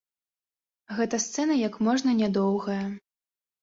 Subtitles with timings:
[1.01, 2.83] Гэта сцэна як можна нядоўгая.